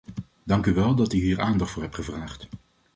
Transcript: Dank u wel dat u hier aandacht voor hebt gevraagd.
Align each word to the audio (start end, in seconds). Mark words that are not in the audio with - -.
Dank 0.43 0.65
u 0.65 0.73
wel 0.73 0.95
dat 0.95 1.13
u 1.13 1.17
hier 1.17 1.39
aandacht 1.39 1.71
voor 1.71 1.81
hebt 1.83 1.95
gevraagd. 1.95 2.47